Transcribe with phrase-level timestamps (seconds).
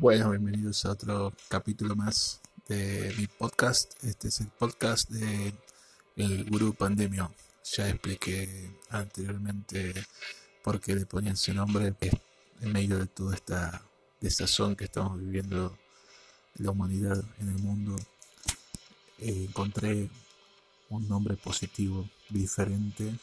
[0.00, 4.02] Bueno, bienvenidos a otro capítulo más de mi podcast.
[4.02, 5.52] Este es el podcast de
[6.16, 7.34] el Gurú Pandemio.
[7.74, 9.92] Ya expliqué anteriormente
[10.64, 11.94] por qué le ponían ese nombre
[12.62, 13.82] en medio de toda esta
[14.22, 15.76] desazón que estamos viviendo
[16.54, 17.94] la humanidad en el mundo.
[19.18, 20.08] Eh, encontré
[20.88, 23.14] un nombre positivo, diferente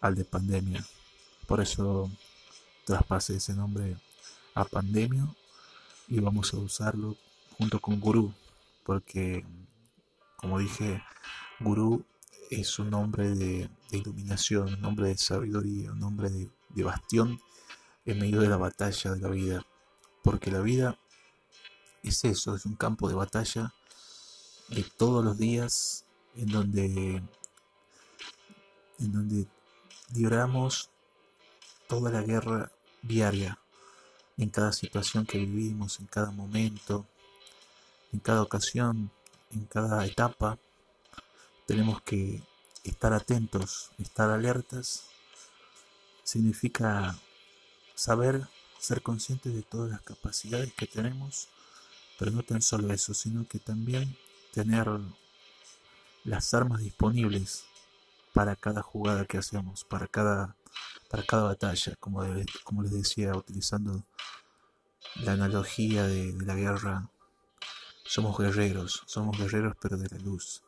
[0.00, 0.86] al de pandemia.
[1.48, 2.08] Por eso
[2.84, 3.96] traspasé ese nombre
[4.54, 5.26] a pandemia
[6.10, 7.16] y vamos a usarlo
[7.56, 8.34] junto con gurú,
[8.84, 9.46] porque
[10.36, 11.02] como dije,
[11.60, 12.04] gurú
[12.50, 17.40] es un nombre de, iluminación, un nombre de sabiduría, un nombre de, de bastión
[18.04, 19.64] en medio de la batalla de la vida,
[20.24, 20.98] porque la vida
[22.02, 23.72] es eso, es un campo de batalla
[24.68, 27.22] de todos los días en donde
[28.98, 29.46] en donde
[30.12, 30.90] libramos
[31.88, 32.70] toda la guerra
[33.02, 33.58] diaria
[34.40, 37.06] en cada situación que vivimos, en cada momento,
[38.10, 39.10] en cada ocasión,
[39.50, 40.58] en cada etapa,
[41.66, 42.42] tenemos que
[42.82, 45.04] estar atentos, estar alertas.
[46.24, 47.18] Significa
[47.94, 48.48] saber,
[48.78, 51.48] ser conscientes de todas las capacidades que tenemos,
[52.18, 54.16] pero no tan solo eso, sino que también
[54.54, 54.88] tener
[56.24, 57.64] las armas disponibles
[58.32, 60.56] para cada jugada que hacemos, para cada,
[61.10, 62.22] para cada batalla, como,
[62.64, 64.02] como les decía, utilizando
[65.16, 67.10] la analogía de, la guerra,
[68.04, 70.62] somos guerreros, somos guerreros pero de la luz.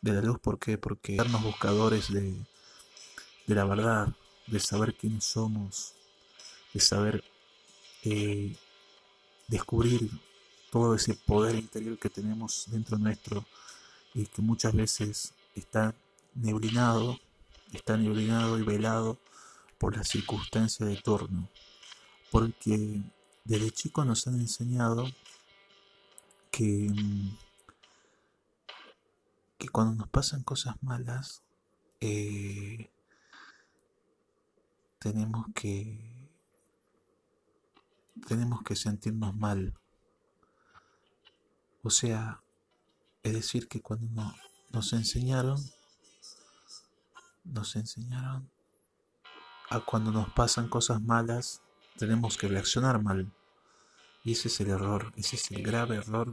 [0.00, 0.78] De la luz, ¿por qué?
[0.78, 2.34] Porque darnos buscadores de,
[3.46, 4.08] de la verdad,
[4.46, 5.94] de saber quiénes somos,
[6.72, 7.24] de saber
[8.04, 8.56] eh,
[9.48, 10.10] descubrir
[10.70, 13.44] todo ese poder interior que tenemos dentro nuestro
[14.14, 15.94] y que muchas veces está
[16.34, 17.18] neblinado,
[17.72, 19.18] está neblinado y velado
[19.78, 21.48] por las circunstancias de torno.
[22.30, 23.02] Porque
[23.44, 25.06] desde chicos nos han enseñado
[26.50, 27.36] que, mm,
[29.58, 31.42] que cuando nos pasan cosas malas,
[32.00, 32.90] eh,
[34.98, 36.12] tenemos que
[38.26, 39.74] tenemos que sentirnos mal.
[41.82, 42.42] O sea,
[43.22, 44.34] es decir, que cuando
[44.70, 45.58] nos enseñaron,
[47.44, 48.48] nos enseñaron
[49.70, 51.62] a cuando nos pasan cosas malas,
[51.96, 53.30] tenemos que reaccionar mal.
[54.24, 56.32] Y ese es el error, ese es el grave error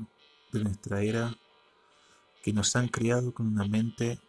[0.52, 1.36] de nuestra era,
[2.44, 4.19] que nos han criado con una mente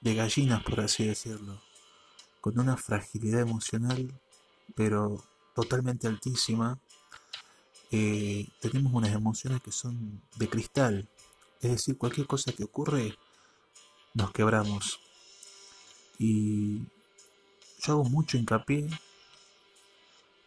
[0.00, 1.60] de gallinas, por así decirlo,
[2.40, 4.12] con una fragilidad emocional,
[4.74, 5.24] pero
[5.54, 6.78] totalmente altísima.
[7.90, 11.08] Eh, tenemos unas emociones que son de cristal,
[11.60, 13.16] es decir, cualquier cosa que ocurre,
[14.14, 15.00] nos quebramos.
[16.18, 16.80] Y
[17.80, 18.88] yo hago mucho hincapié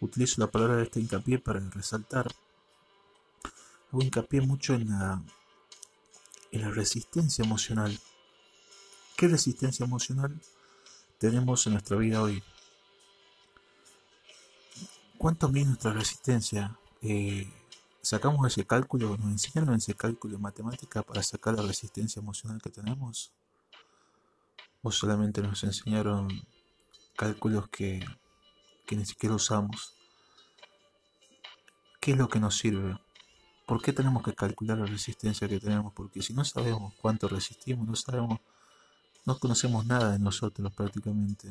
[0.01, 2.27] utilizo la palabra de este hincapié para resaltar.
[3.91, 5.23] Hago hincapié mucho en la,
[6.51, 7.97] en la resistencia emocional.
[9.15, 10.41] ¿Qué resistencia emocional
[11.19, 12.43] tenemos en nuestra vida hoy?
[15.17, 16.77] ¿Cuánto mide nuestra resistencia?
[17.03, 17.47] Eh,
[18.01, 19.15] ¿Sacamos ese cálculo?
[19.17, 23.31] ¿Nos enseñaron ese cálculo en matemática para sacar la resistencia emocional que tenemos?
[24.81, 26.27] ¿O solamente nos enseñaron
[27.15, 28.03] cálculos que
[28.91, 29.93] que ni siquiera usamos.
[32.01, 32.99] ¿Qué es lo que nos sirve?
[33.65, 35.93] ¿Por qué tenemos que calcular la resistencia que tenemos?
[35.93, 38.41] Porque si no sabemos cuánto resistimos, no sabemos,
[39.25, 41.47] no conocemos nada de nosotros prácticamente,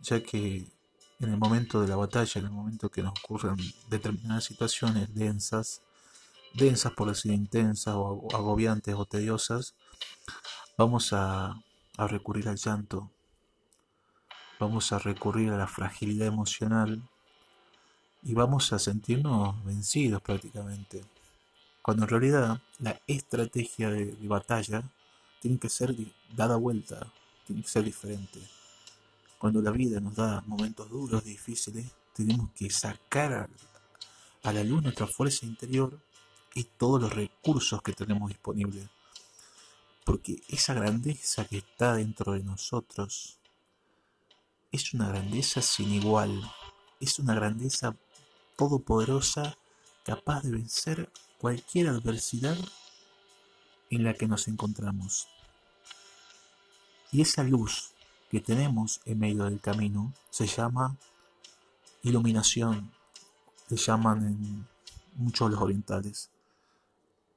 [0.00, 0.70] ya que
[1.18, 3.56] en el momento de la batalla, en el momento que nos ocurren
[3.88, 5.80] determinadas situaciones densas,
[6.52, 9.74] densas por decir intensas o agobiantes o tediosas,
[10.76, 11.56] vamos a,
[11.96, 13.10] a recurrir al llanto,
[14.62, 17.02] vamos a recurrir a la fragilidad emocional
[18.22, 21.04] y vamos a sentirnos vencidos prácticamente.
[21.82, 24.84] Cuando en realidad la estrategia de, batalla
[25.40, 25.96] tiene que ser
[26.36, 27.12] dada vuelta,
[27.44, 28.40] tiene que ser diferente.
[29.36, 33.50] Cuando la vida nos da momentos duros, difíciles, tenemos que sacar
[34.44, 35.98] a la luz nuestra fuerza interior
[36.54, 38.86] y todos los recursos que tenemos disponibles.
[40.04, 43.40] Porque esa grandeza que está dentro de nosotros
[44.72, 46.50] es una grandeza sin igual,
[46.98, 47.94] es una grandeza
[48.56, 49.58] todopoderosa
[50.04, 52.56] capaz de vencer cualquier adversidad
[53.90, 55.28] en la que nos encontramos.
[57.12, 57.92] Y esa luz
[58.30, 60.96] que tenemos en medio del camino se llama
[62.02, 62.90] iluminación,
[63.68, 64.68] le llaman en
[65.16, 66.30] muchos los orientales.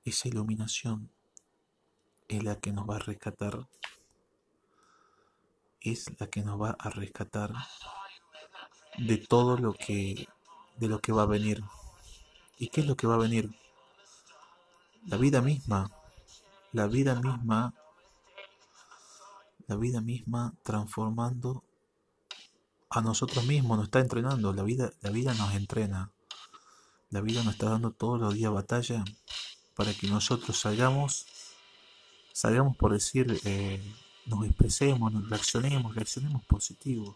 [0.06, 1.10] Esa iluminación
[2.30, 3.68] es la que nos va a rescatar
[5.92, 7.54] es la que nos va a rescatar
[8.98, 10.28] de todo lo que
[10.78, 11.64] de lo que va a venir.
[12.58, 13.50] ¿Y qué es lo que va a venir?
[15.06, 15.92] La vida misma,
[16.72, 17.74] la vida misma,
[19.68, 21.64] la vida misma transformando
[22.90, 26.12] a nosotros mismos, nos está entrenando, la vida, la vida nos entrena,
[27.10, 29.04] la vida nos está dando todos los días batalla
[29.76, 31.26] para que nosotros salgamos,
[32.32, 33.82] salgamos por decir, eh,
[34.26, 37.16] nos expresemos, nos reaccionemos, reaccionemos positivos.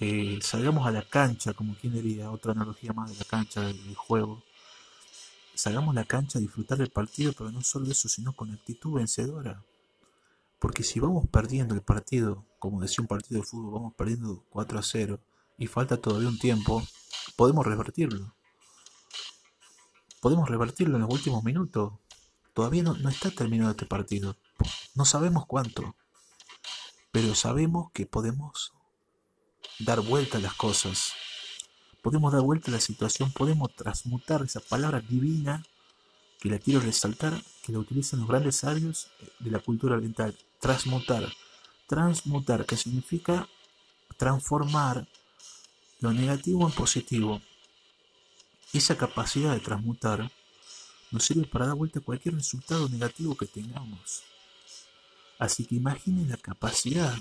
[0.00, 3.94] Eh, salgamos a la cancha, como quien diría, otra analogía más de la cancha del,
[3.94, 4.42] juego.
[5.54, 8.94] Salgamos a la cancha a disfrutar del partido, pero no solo eso, sino con actitud
[8.94, 9.62] vencedora.
[10.58, 14.78] Porque si vamos perdiendo el partido, como decía un partido de fútbol, vamos perdiendo 4
[14.78, 15.20] a 0
[15.58, 16.82] y falta todavía un tiempo,
[17.36, 18.34] podemos revertirlo.
[20.20, 21.92] Podemos revertirlo en los últimos minutos.
[22.52, 24.36] Todavía no, no está terminado este partido.
[24.94, 25.94] No sabemos cuánto.
[27.12, 28.72] Pero sabemos que podemos
[29.78, 31.12] dar vuelta a las cosas.
[32.02, 35.64] Podemos dar vuelta a la situación, podemos transmutar esa palabra divina
[36.38, 39.08] que la quiero resaltar, que la utilizan los grandes sabios
[39.38, 40.36] de la cultura oriental.
[40.60, 41.32] Transmutar.
[41.86, 43.48] Transmutar, que significa
[44.16, 45.08] transformar
[46.00, 47.40] lo negativo en positivo.
[48.72, 50.30] Esa capacidad de transmutar
[51.10, 54.22] nos sirve para dar vuelta a cualquier resultado negativo que tengamos.
[55.44, 57.14] Así que imaginen la capacidad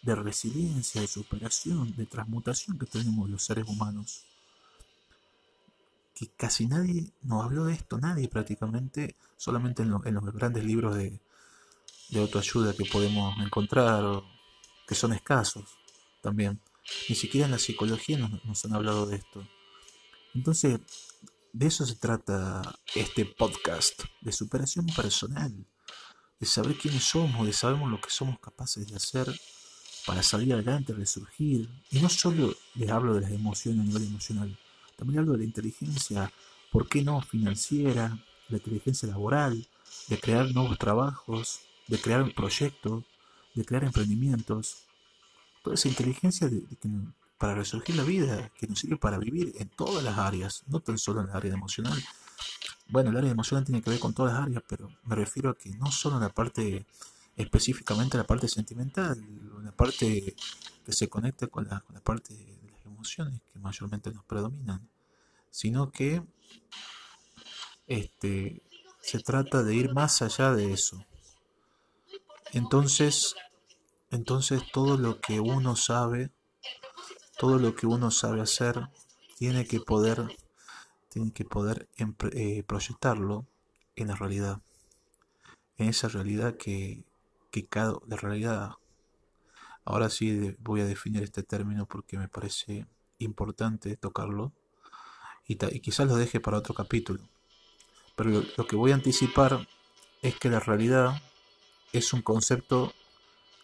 [0.00, 4.24] de resiliencia, de superación, de transmutación que tenemos los seres humanos.
[6.14, 11.20] Que casi nadie nos habló de esto, nadie prácticamente, solamente en, los grandes libros de,
[12.16, 14.22] autoayuda que podemos encontrar,
[14.86, 15.68] que son escasos
[16.22, 16.58] también.
[17.10, 19.46] Ni siquiera en la psicología nos, nos han hablado de esto.
[20.32, 20.80] Entonces,
[21.52, 25.66] de eso se trata este podcast, de superación personal,
[26.40, 29.26] de saber quiénes somos, de saber lo que somos capaces de hacer
[30.06, 31.68] para salir adelante, resurgir.
[31.90, 34.58] Y no solo les hablo de las emociones a nivel emocional,
[34.96, 36.32] también hablo de la inteligencia,
[36.72, 38.18] ¿por qué no financiera?
[38.48, 39.66] La inteligencia laboral,
[40.08, 43.04] de crear nuevos trabajos, de crear proyectos,
[43.54, 44.78] de crear emprendimientos.
[45.62, 46.50] Toda esa inteligencia
[47.36, 50.98] para resurgir la vida, que nos sirve para vivir en todas las áreas, no tan
[50.98, 52.02] solo en el área emocional.
[52.88, 55.58] Bueno, el área emocional tiene que ver con todas las áreas, pero me refiero a
[55.58, 56.86] que no solo en la parte
[57.36, 59.22] específicamente la parte sentimental,
[59.62, 60.34] la parte
[60.84, 64.88] que se conecta con la, parte de las emociones que mayormente nos predominan,
[65.50, 66.22] sino que
[67.86, 68.62] este,
[69.00, 71.04] se trata de ir más allá de eso.
[72.52, 73.34] Entonces,
[74.10, 76.30] entonces todo lo que uno sabe,
[77.38, 78.88] todo lo que uno sabe hacer,
[79.36, 80.36] tiene que poder,
[81.08, 83.46] tiene que poder eh, proyectarlo
[83.96, 84.60] en la realidad,
[85.76, 87.04] en esa realidad que,
[87.50, 88.72] que cada, la realidad,
[89.84, 92.86] ahora sí voy a definir este término porque me parece
[93.18, 94.52] importante tocarlo
[95.48, 97.20] y, quizás lo deje para otro capítulo.
[98.14, 99.66] Pero lo, que voy a anticipar
[100.22, 101.22] es que la realidad
[101.92, 102.92] es un concepto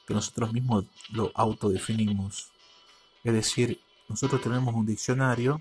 [0.07, 2.51] que nosotros mismos lo autodefinimos.
[3.23, 5.61] Es decir, nosotros tenemos un diccionario,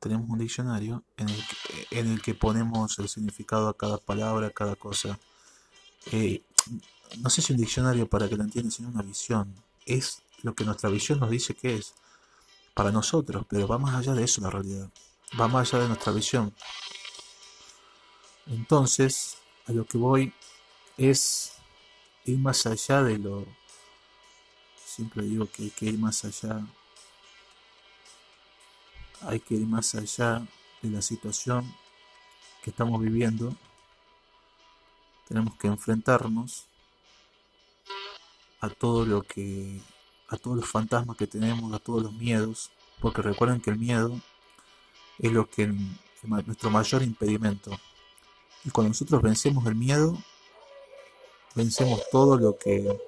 [0.00, 5.18] tenemos un diccionario en el que ponemos el significado a cada palabra, a cada cosa.
[6.10, 6.42] Eh,
[7.18, 9.54] no sé si un diccionario para que lo entiendan, sino una visión.
[9.84, 11.94] Es lo que nuestra visión nos dice que es
[12.74, 14.88] para nosotros, pero va más allá de eso la realidad.
[15.38, 16.54] Va más allá de nuestra visión.
[18.46, 20.32] Entonces, a lo que voy
[20.96, 21.52] es
[22.24, 23.46] ir más allá de lo...
[24.84, 26.66] Siempre digo que hay que ir más allá.
[29.22, 30.46] Hay que ir más allá
[30.82, 31.74] de la situación
[32.62, 33.54] que estamos viviendo
[35.30, 36.66] tenemos que enfrentarnos
[38.60, 39.80] a todo lo que
[40.28, 44.20] a todos los fantasmas que tenemos, a todos los miedos, porque recuerden que el miedo
[45.20, 45.72] es lo que
[46.24, 47.70] nuestro mayor impedimento.
[48.64, 50.18] Y cuando nosotros vencemos el miedo,
[51.54, 53.00] vencemos todo lo que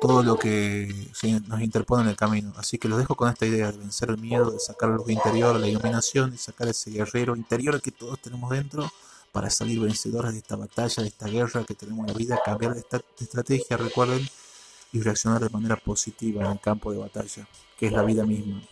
[0.00, 1.10] todo lo que
[1.48, 2.52] nos interpone en el camino.
[2.56, 5.10] Así que los dejo con esta idea de vencer el miedo, de sacar la luz
[5.10, 8.90] interior, la iluminación, de sacar ese guerrero interior que todos tenemos dentro
[9.32, 12.74] para salir vencedores de esta batalla, de esta guerra que tenemos en la vida, cambiar
[12.74, 14.26] de, esta, estrategia, recuerden,
[14.92, 17.46] y reaccionar de manera positiva en el campo de batalla,
[17.78, 18.62] que es la vida misma.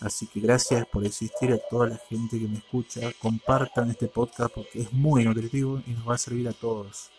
[0.00, 3.12] Así que gracias por existir a toda la gente que me escucha.
[3.20, 7.10] Compartan este podcast porque es muy nutritivo y nos va a servir a todos.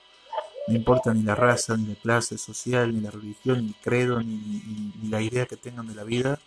[0.67, 4.21] No importa ni la raza, ni la clase social, ni la religión, ni el credo,
[4.21, 6.39] ni, la idea que tengan de la vida.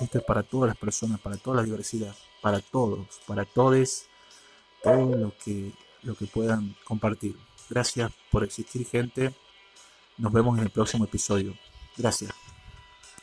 [0.00, 4.04] Esto es para todas las personas, para toda la diversidad, para todos, para todos
[4.82, 7.36] todo lo que, lo que puedan compartir.
[7.68, 9.34] Gracias por existir gente.
[10.16, 11.54] Nos vemos en el próximo episodio.
[11.96, 12.49] Gracias.